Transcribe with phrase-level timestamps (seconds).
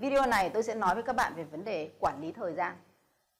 [0.00, 2.76] video này tôi sẽ nói với các bạn về vấn đề quản lý thời gian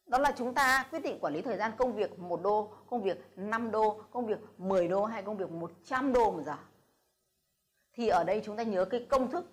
[0.06, 3.02] đó là chúng ta quyết định quản lý thời gian công việc một đô, công
[3.02, 6.56] việc 5 đô, công việc 10 đô hay công việc 100 đô một giờ.
[7.92, 9.44] Thì ở đây chúng ta nhớ cái công thức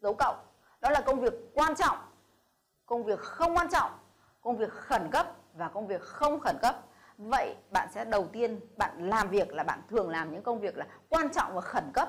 [0.00, 0.36] dấu cộng.
[0.80, 1.98] Đó là công việc quan trọng,
[2.86, 3.90] công việc không quan trọng,
[4.40, 6.84] công việc khẩn cấp và công việc không khẩn cấp.
[7.18, 10.76] Vậy bạn sẽ đầu tiên bạn làm việc là bạn thường làm những công việc
[10.76, 12.08] là quan trọng và khẩn cấp.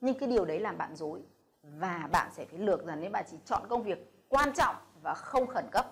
[0.00, 1.22] Nhưng cái điều đấy làm bạn dối.
[1.62, 5.14] Và bạn sẽ phải lược dần nếu bạn chỉ chọn công việc quan trọng và
[5.14, 5.86] không khẩn cấp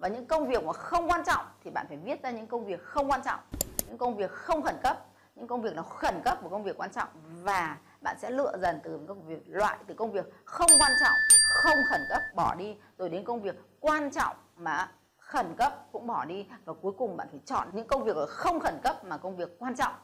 [0.00, 2.64] và những công việc mà không quan trọng thì bạn phải viết ra những công
[2.64, 3.40] việc không quan trọng
[3.88, 6.76] những công việc không khẩn cấp những công việc nó khẩn cấp và công việc
[6.76, 7.08] quan trọng
[7.42, 11.12] và bạn sẽ lựa dần từ công việc loại từ công việc không quan trọng
[11.54, 14.92] không khẩn cấp bỏ đi rồi đến công việc quan trọng mà
[15.30, 18.60] khẩn cấp cũng bỏ đi và cuối cùng bạn phải chọn những công việc không
[18.60, 19.94] khẩn cấp mà công việc quan trọng.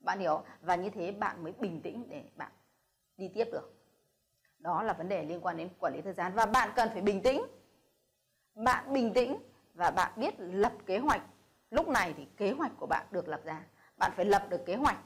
[0.00, 0.44] Bạn hiểu?
[0.60, 2.52] Và như thế bạn mới bình tĩnh để bạn
[3.16, 3.74] đi tiếp được.
[4.58, 7.02] Đó là vấn đề liên quan đến quản lý thời gian và bạn cần phải
[7.02, 7.42] bình tĩnh.
[8.54, 9.36] Bạn bình tĩnh
[9.74, 11.22] và bạn biết lập kế hoạch.
[11.70, 13.66] Lúc này thì kế hoạch của bạn được lập ra.
[13.96, 14.98] Bạn phải lập được kế hoạch.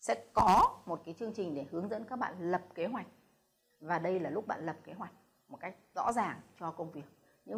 [0.00, 3.06] Sẽ có một cái chương trình để hướng dẫn các bạn lập kế hoạch.
[3.80, 5.12] Và đây là lúc bạn lập kế hoạch
[5.48, 7.04] một cách rõ ràng cho công việc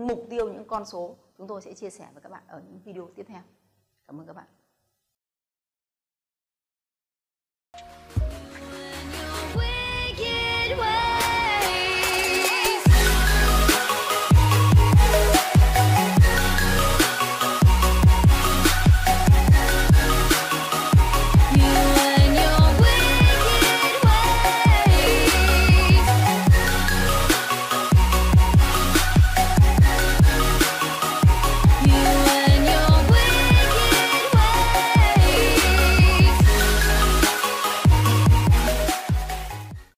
[0.07, 2.81] mục tiêu, những con số chúng tôi sẽ chia sẻ với các bạn ở những
[2.85, 3.43] video tiếp theo.
[4.07, 4.47] Cảm ơn các bạn.